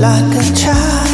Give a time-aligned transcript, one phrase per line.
[0.00, 1.09] like a child.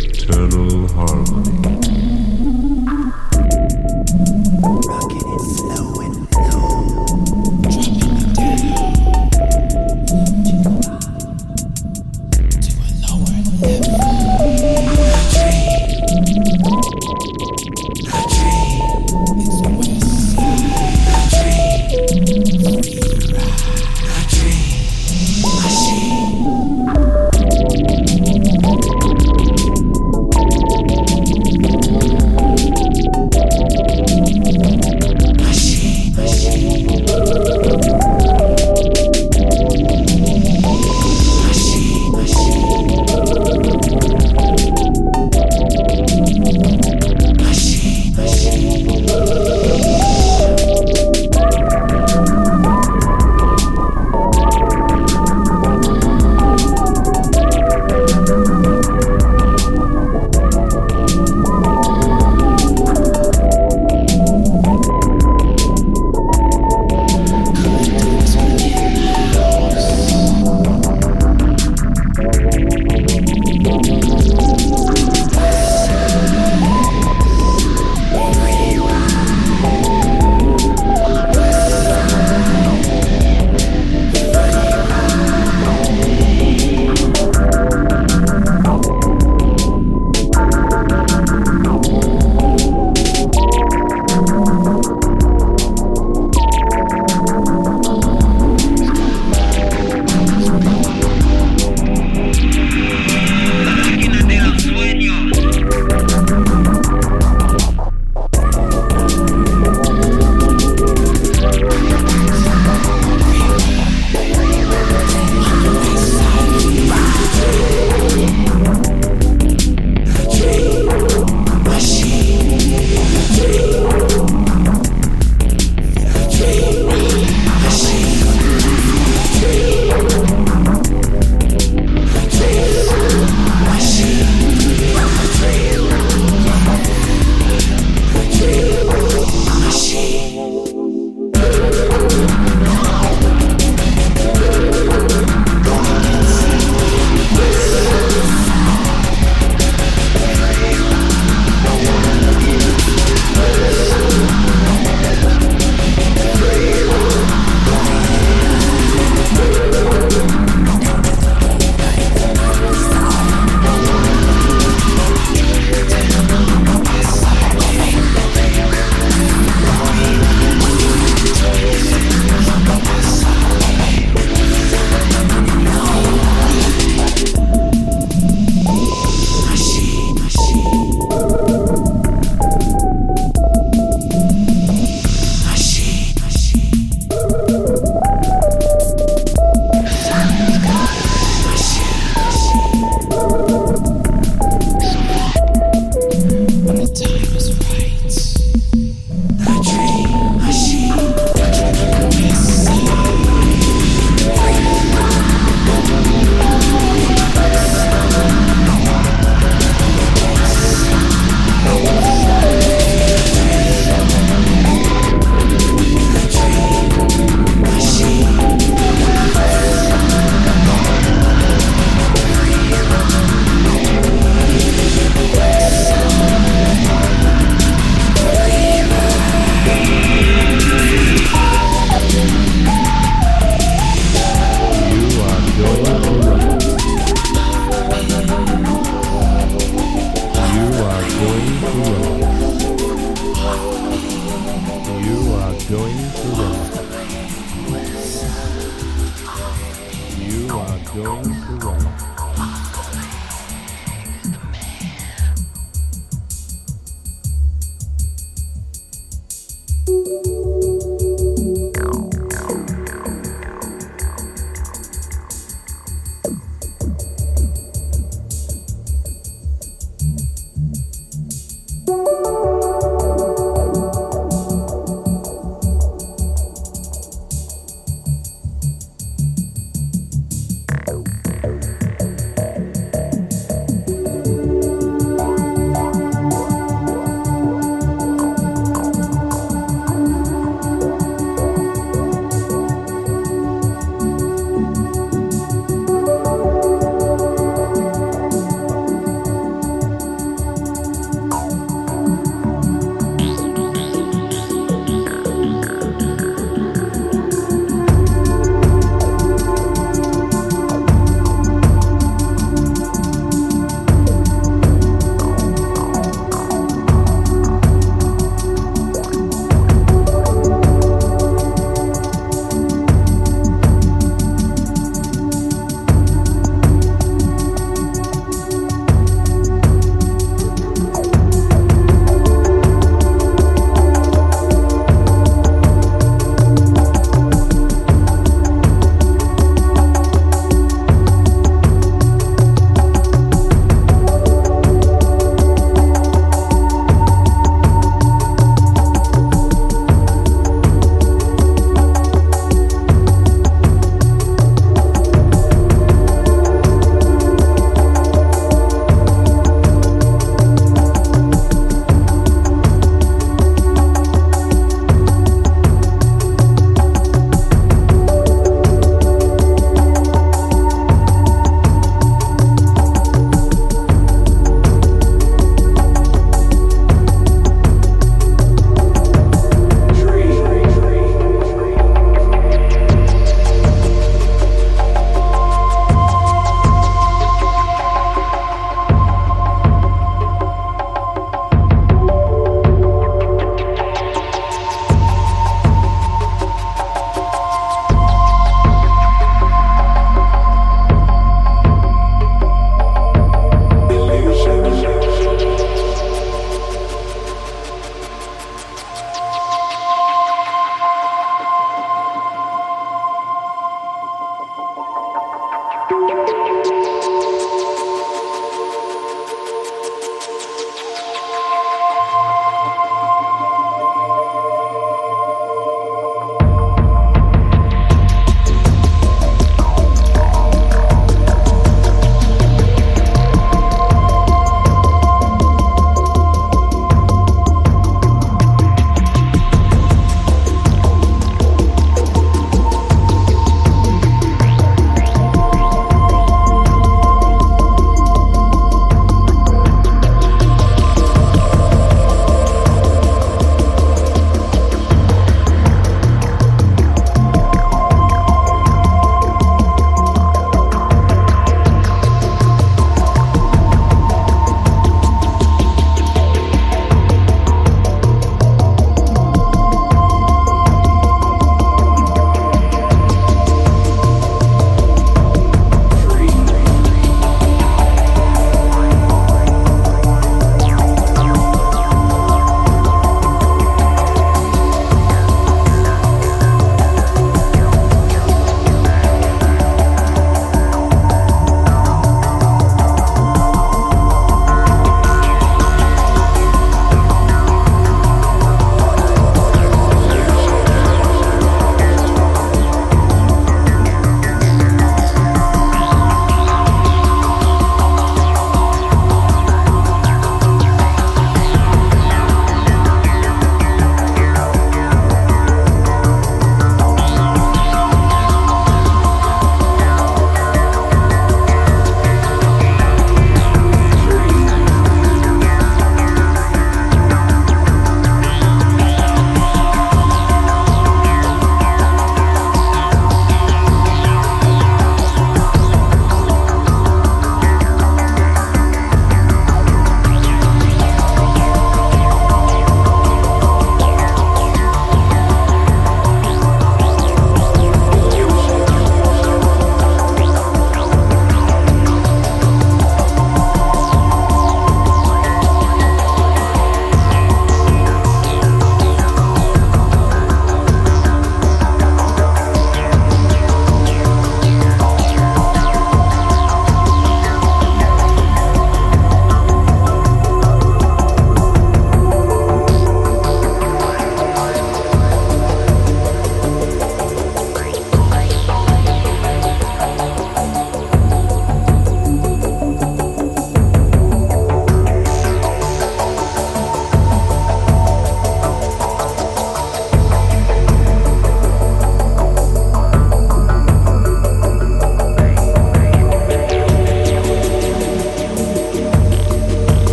[0.00, 1.78] Eternal harmony.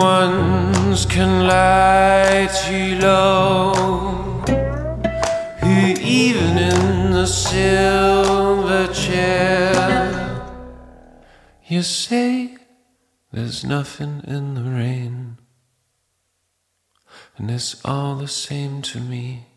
[0.00, 3.74] Once can light you low.
[5.60, 10.40] Who even in the silver chair.
[11.66, 12.56] You say
[13.30, 15.36] there's nothing in the rain.
[17.36, 19.48] And it's all the same to me.